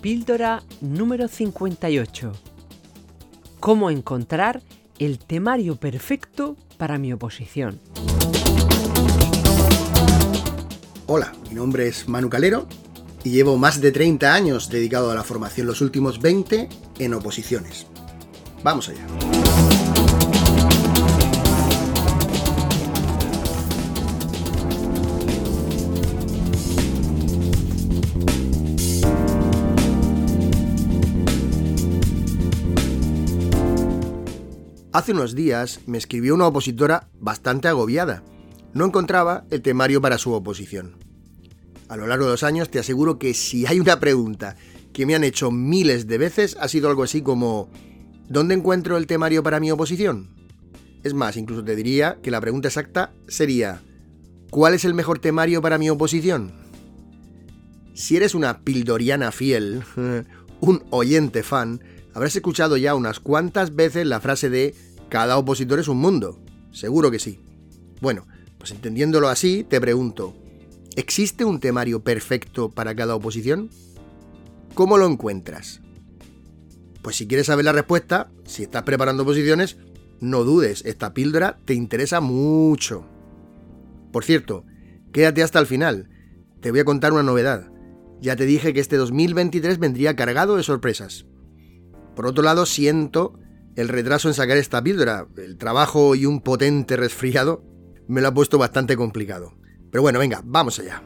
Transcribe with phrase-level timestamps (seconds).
[0.00, 2.32] Píldora número 58.
[3.60, 4.62] ¿Cómo encontrar
[4.98, 7.78] el temario perfecto para mi oposición?
[11.06, 12.66] Hola, mi nombre es Manu Calero
[13.24, 17.86] y llevo más de 30 años dedicado a la formación, los últimos 20 en oposiciones.
[18.62, 19.06] Vamos allá.
[34.92, 38.24] Hace unos días me escribió una opositora bastante agobiada.
[38.74, 40.96] No encontraba el temario para su oposición.
[41.88, 44.56] A lo largo de los años te aseguro que si hay una pregunta
[44.92, 47.68] que me han hecho miles de veces ha sido algo así como
[48.28, 50.28] ¿dónde encuentro el temario para mi oposición?
[51.04, 53.82] Es más, incluso te diría que la pregunta exacta sería
[54.50, 56.50] ¿cuál es el mejor temario para mi oposición?
[57.94, 59.84] Si eres una pildoriana fiel,
[60.60, 61.80] un oyente fan,
[62.12, 64.74] Habrás escuchado ya unas cuantas veces la frase de
[65.08, 66.38] cada opositor es un mundo.
[66.72, 67.40] Seguro que sí.
[68.00, 68.26] Bueno,
[68.58, 70.34] pues entendiéndolo así, te pregunto,
[70.96, 73.70] ¿existe un temario perfecto para cada oposición?
[74.74, 75.80] ¿Cómo lo encuentras?
[77.02, 79.76] Pues si quieres saber la respuesta, si estás preparando oposiciones,
[80.20, 83.06] no dudes, esta píldora te interesa mucho.
[84.12, 84.64] Por cierto,
[85.12, 86.10] quédate hasta el final.
[86.60, 87.70] Te voy a contar una novedad.
[88.20, 91.24] Ya te dije que este 2023 vendría cargado de sorpresas.
[92.20, 93.32] Por otro lado, siento
[93.76, 95.26] el retraso en sacar esta píldora.
[95.38, 97.64] El trabajo y un potente resfriado
[98.08, 99.54] me lo ha puesto bastante complicado.
[99.90, 101.02] Pero bueno, venga, vamos allá.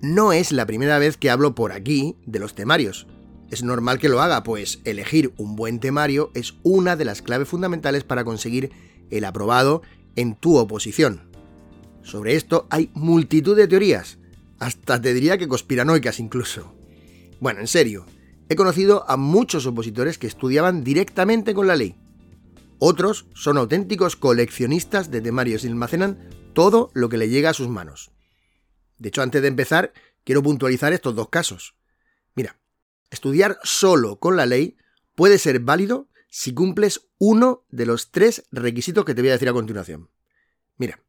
[0.00, 3.06] No es la primera vez que hablo por aquí de los temarios.
[3.50, 7.48] Es normal que lo haga, pues elegir un buen temario es una de las claves
[7.48, 8.70] fundamentales para conseguir
[9.10, 9.82] el aprobado
[10.16, 11.28] en tu oposición.
[12.00, 14.16] Sobre esto hay multitud de teorías,
[14.58, 16.74] hasta te diría que conspiranoicas incluso.
[17.40, 18.06] Bueno, en serio,
[18.48, 21.96] he conocido a muchos opositores que estudiaban directamente con la ley.
[22.78, 26.18] Otros son auténticos coleccionistas de temarios y almacenan
[26.52, 28.10] todo lo que le llega a sus manos.
[28.98, 29.92] De hecho, antes de empezar,
[30.24, 31.74] quiero puntualizar estos dos casos.
[32.34, 32.58] Mira,
[33.10, 34.76] estudiar solo con la ley
[35.14, 39.48] puede ser válido si cumples uno de los tres requisitos que te voy a decir
[39.48, 40.10] a continuación.
[40.76, 41.00] Mira,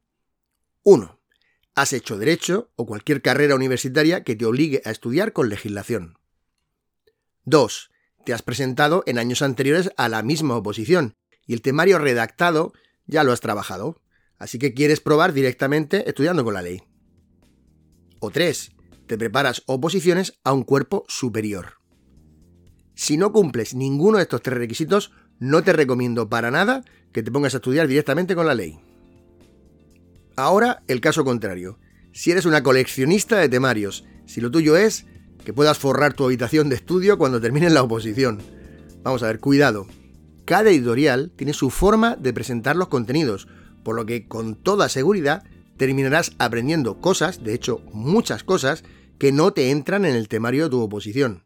[0.84, 1.20] uno,
[1.76, 6.18] has hecho derecho o cualquier carrera universitaria que te obligue a estudiar con legislación.
[7.44, 7.92] 2.
[8.26, 11.16] Te has presentado en años anteriores a la misma oposición
[11.46, 12.74] y el temario redactado
[13.06, 14.02] ya lo has trabajado,
[14.38, 16.82] así que quieres probar directamente estudiando con la ley.
[18.20, 18.72] O 3.
[19.06, 21.74] Te preparas oposiciones a un cuerpo superior.
[22.96, 27.32] Si no cumples ninguno de estos tres requisitos, no te recomiendo para nada que te
[27.32, 28.80] pongas a estudiar directamente con la ley.
[30.36, 31.80] Ahora el caso contrario.
[32.12, 35.06] Si eres una coleccionista de temarios, si lo tuyo es
[35.46, 38.42] que puedas forrar tu habitación de estudio cuando termines la oposición.
[39.04, 39.88] Vamos a ver, cuidado.
[40.46, 43.48] Cada editorial tiene su forma de presentar los contenidos,
[43.84, 45.44] por lo que con toda seguridad
[45.78, 48.84] terminarás aprendiendo cosas, de hecho muchas cosas,
[49.20, 51.46] que no te entran en el temario de tu oposición.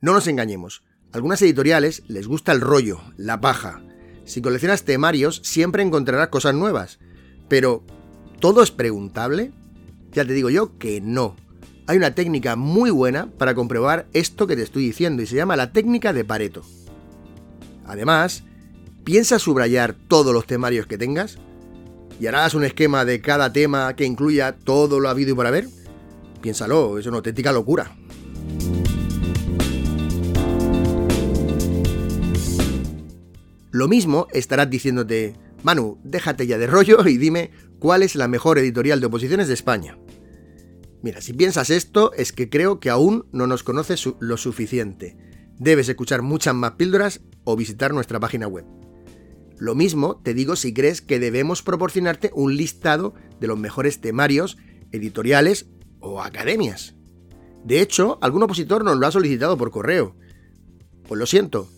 [0.00, 3.80] No nos engañemos, a algunas editoriales les gusta el rollo, la paja.
[4.24, 6.98] Si coleccionas temarios siempre encontrarás cosas nuevas,
[7.48, 7.84] pero
[8.42, 9.52] ¿Todo es preguntable?
[10.12, 11.36] Ya te digo yo que no.
[11.86, 15.54] Hay una técnica muy buena para comprobar esto que te estoy diciendo y se llama
[15.54, 16.64] la técnica de Pareto.
[17.86, 18.42] Además,
[19.04, 21.38] piensa subrayar todos los temarios que tengas
[22.18, 25.68] y harás un esquema de cada tema que incluya todo lo habido y por haber.
[26.40, 27.94] Piénsalo, es una auténtica locura.
[33.70, 37.52] Lo mismo estarás diciéndote, Manu, déjate ya de rollo y dime
[37.82, 39.98] cuál es la mejor editorial de oposiciones de España.
[41.02, 45.16] Mira, si piensas esto es que creo que aún no nos conoces lo suficiente.
[45.58, 48.64] Debes escuchar muchas más píldoras o visitar nuestra página web.
[49.58, 54.58] Lo mismo te digo si crees que debemos proporcionarte un listado de los mejores temarios,
[54.92, 55.66] editoriales
[55.98, 56.94] o academias.
[57.64, 60.14] De hecho, algún opositor nos lo ha solicitado por correo.
[61.08, 61.68] Pues lo siento,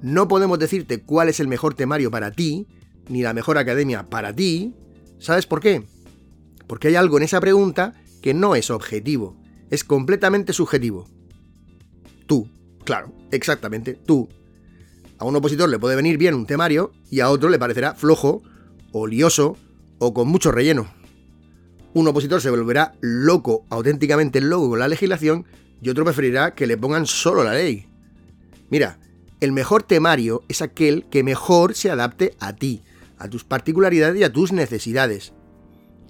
[0.00, 2.68] No podemos decirte cuál es el mejor temario para ti,
[3.08, 4.76] ni la mejor academia para ti.
[5.18, 5.84] ¿Sabes por qué?
[6.66, 9.36] Porque hay algo en esa pregunta que no es objetivo,
[9.70, 11.08] es completamente subjetivo.
[12.26, 12.48] Tú,
[12.84, 14.28] claro, exactamente, tú.
[15.18, 18.42] A un opositor le puede venir bien un temario y a otro le parecerá flojo,
[18.92, 19.56] o lioso,
[19.98, 20.86] o con mucho relleno.
[21.92, 25.46] Un opositor se volverá loco, auténticamente loco con la legislación,
[25.80, 27.86] y otro preferirá que le pongan solo la ley.
[28.70, 28.98] Mira,
[29.40, 32.82] el mejor temario es aquel que mejor se adapte a ti,
[33.18, 35.32] a tus particularidades y a tus necesidades.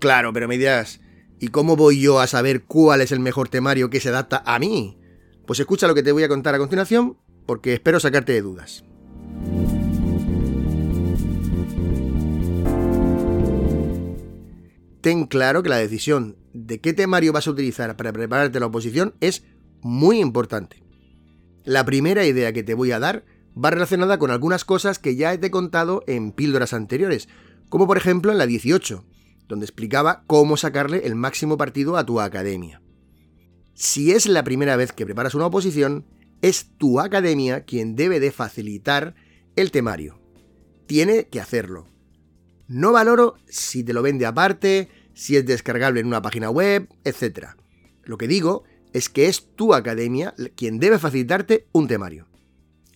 [0.00, 1.00] Claro, pero me dirás,
[1.40, 4.58] ¿y cómo voy yo a saber cuál es el mejor temario que se adapta a
[4.58, 4.98] mí?
[5.46, 8.84] Pues escucha lo que te voy a contar a continuación, porque espero sacarte de dudas.
[15.00, 19.14] Ten claro que la decisión de qué temario vas a utilizar para prepararte la oposición
[19.20, 19.44] es
[19.82, 20.82] muy importante.
[21.64, 25.32] La primera idea que te voy a dar va relacionada con algunas cosas que ya
[25.32, 27.28] he contado en píldoras anteriores,
[27.68, 29.04] como por ejemplo en la 18,
[29.48, 32.82] donde explicaba cómo sacarle el máximo partido a tu academia.
[33.74, 36.06] Si es la primera vez que preparas una oposición,
[36.42, 39.14] es tu academia quien debe de facilitar
[39.56, 40.20] el temario.
[40.86, 41.88] Tiene que hacerlo.
[42.66, 47.48] No valoro si te lo vende aparte, si es descargable en una página web, etc.
[48.04, 52.28] Lo que digo es que es tu academia quien debe facilitarte un temario.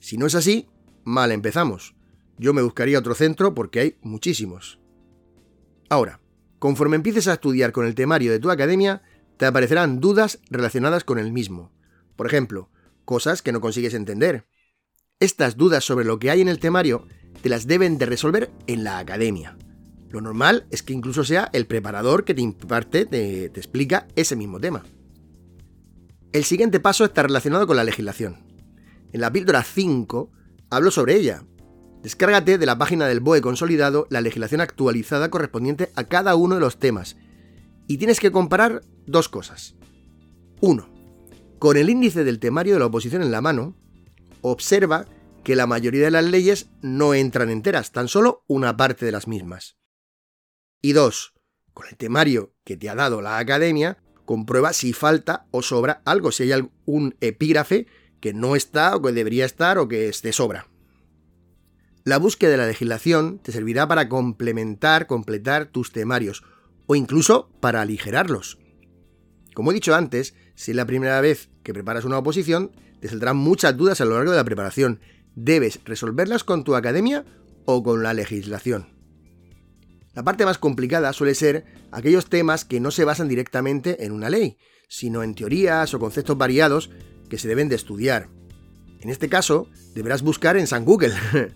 [0.01, 0.69] Si no es así,
[1.05, 1.95] mal empezamos.
[2.39, 4.79] Yo me buscaría otro centro porque hay muchísimos.
[5.89, 6.21] Ahora,
[6.59, 9.03] conforme empieces a estudiar con el temario de tu academia,
[9.37, 11.73] te aparecerán dudas relacionadas con el mismo.
[12.17, 12.71] Por ejemplo,
[13.05, 14.47] cosas que no consigues entender.
[15.21, 17.07] Estas dudas sobre lo que hay en el temario
[17.43, 19.57] te las deben de resolver en la academia.
[20.11, 24.37] Lo normal es que incluso sea el preparador que te imparte, te, te explica ese
[24.37, 24.85] mismo tema.
[26.33, 28.48] El siguiente paso está relacionado con la legislación.
[29.13, 30.31] En la píldora 5
[30.71, 31.45] hablo sobre ella.
[32.03, 36.61] Descárgate de la página del BOE consolidado la legislación actualizada correspondiente a cada uno de
[36.61, 37.17] los temas.
[37.87, 39.77] Y tienes que comparar dos cosas.
[40.61, 40.89] 1.
[41.59, 43.77] Con el índice del temario de la oposición en la mano,
[44.43, 45.07] observa
[45.43, 49.27] que la mayoría de las leyes no entran enteras, tan solo una parte de las
[49.27, 49.79] mismas.
[50.83, 51.33] Y 2.
[51.73, 56.31] Con el temario que te ha dado la academia, comprueba si falta o sobra algo,
[56.31, 57.87] si hay algún epígrafe
[58.21, 60.67] que no está o que debería estar o que esté sobra.
[62.05, 66.43] La búsqueda de la legislación te servirá para complementar, completar tus temarios
[66.87, 68.59] o incluso para aligerarlos.
[69.55, 73.37] Como he dicho antes, si es la primera vez que preparas una oposición, te saldrán
[73.37, 75.01] muchas dudas a lo largo de la preparación.
[75.35, 77.25] Debes resolverlas con tu academia
[77.65, 78.89] o con la legislación.
[80.15, 84.31] La parte más complicada suele ser aquellos temas que no se basan directamente en una
[84.31, 84.57] ley,
[84.89, 86.91] sino en teorías o conceptos variados
[87.29, 88.29] que se deben de estudiar.
[89.01, 91.15] En este caso, deberás buscar en San Google,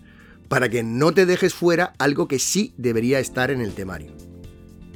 [0.47, 4.11] para que no te dejes fuera algo que sí debería estar en el temario.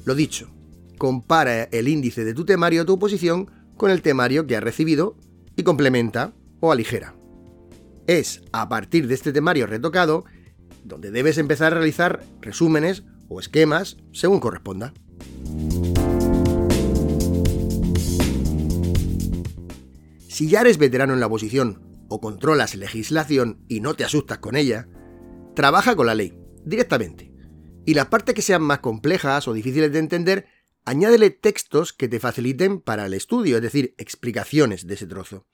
[0.05, 0.49] Lo dicho,
[0.97, 5.17] compara el índice de tu temario o tu oposición con el temario que has recibido
[5.55, 7.15] y complementa o aligera.
[8.07, 10.25] Es a partir de este temario retocado
[10.83, 14.93] donde debes empezar a realizar resúmenes o esquemas según corresponda.
[20.37, 24.55] Si ya eres veterano en la oposición o controlas legislación y no te asustas con
[24.55, 24.87] ella,
[25.55, 27.33] trabaja con la ley, directamente.
[27.87, 30.45] Y las partes que sean más complejas o difíciles de entender,
[30.85, 35.47] añádele textos que te faciliten para el estudio, es decir, explicaciones de ese trozo.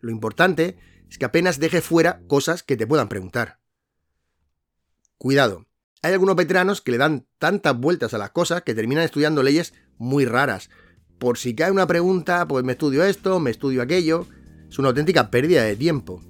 [0.00, 0.78] Lo importante
[1.10, 3.58] es que apenas dejes fuera cosas que te puedan preguntar.
[5.18, 5.66] Cuidado,
[6.00, 9.74] hay algunos veteranos que le dan tantas vueltas a las cosas que terminan estudiando leyes
[9.98, 10.70] muy raras,
[11.24, 14.26] por si cae una pregunta, pues me estudio esto, me estudio aquello.
[14.68, 16.20] Es una auténtica pérdida de tiempo.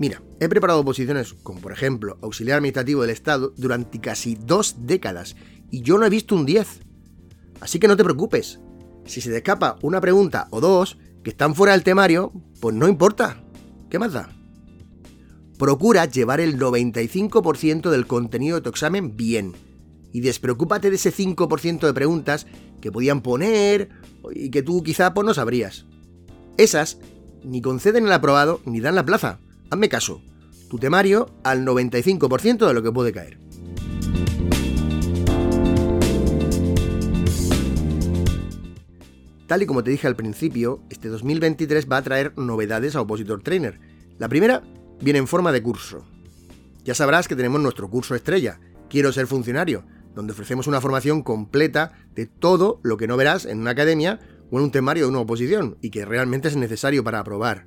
[0.00, 5.36] Mira, he preparado oposiciones como por ejemplo auxiliar administrativo del Estado durante casi dos décadas
[5.70, 6.80] y yo no he visto un 10.
[7.60, 8.58] Así que no te preocupes.
[9.04, 12.88] Si se te escapa una pregunta o dos que están fuera del temario, pues no
[12.88, 13.44] importa.
[13.90, 14.28] ¿Qué más da?
[15.56, 19.54] Procura llevar el 95% del contenido de tu examen bien
[20.12, 22.46] y despreocúpate de ese 5% de preguntas
[22.80, 23.90] que podían poner
[24.34, 25.86] y que tú quizá pues, no sabrías.
[26.56, 26.98] Esas
[27.44, 29.38] ni conceden el aprobado ni dan la plaza.
[29.70, 30.22] Hazme caso.
[30.68, 33.38] Tu temario al 95% de lo que puede caer.
[39.46, 43.42] Tal y como te dije al principio, este 2023 va a traer novedades a Opositor
[43.42, 43.80] Trainer.
[44.18, 44.62] La primera
[45.00, 46.04] viene en forma de curso.
[46.84, 51.92] Ya sabrás que tenemos nuestro curso estrella, Quiero ser funcionario, donde ofrecemos una formación completa
[52.14, 55.20] de todo lo que no verás en una academia o en un temario de una
[55.20, 57.66] oposición y que realmente es necesario para aprobar.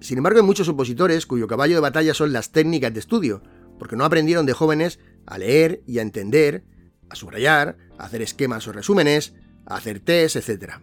[0.00, 3.42] Sin embargo, hay muchos opositores cuyo caballo de batalla son las técnicas de estudio,
[3.78, 6.64] porque no aprendieron de jóvenes a leer y a entender,
[7.10, 9.34] a subrayar, a hacer esquemas o resúmenes,
[9.66, 10.74] a hacer test, etc.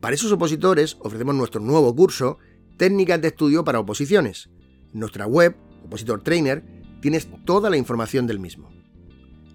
[0.00, 2.38] Para esos opositores ofrecemos nuestro nuevo curso,
[2.76, 4.50] Técnicas de Estudio para Oposiciones.
[4.92, 6.64] En nuestra web, Opositor Trainer,
[7.00, 8.81] tienes toda la información del mismo.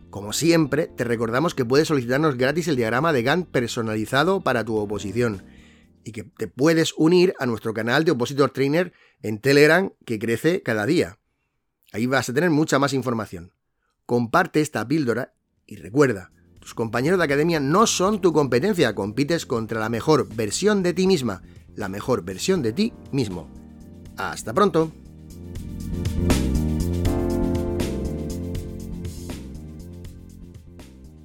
[0.09, 4.77] Como siempre, te recordamos que puedes solicitarnos gratis el diagrama de Gantt personalizado para tu
[4.77, 5.43] oposición
[6.03, 10.63] y que te puedes unir a nuestro canal de Opositor Trainer en Telegram que crece
[10.63, 11.19] cada día.
[11.91, 13.53] Ahí vas a tener mucha más información.
[14.05, 15.33] Comparte esta píldora
[15.65, 20.81] y recuerda, tus compañeros de academia no son tu competencia, compites contra la mejor versión
[20.81, 21.41] de ti misma,
[21.75, 23.49] la mejor versión de ti mismo.
[24.15, 24.91] Hasta pronto.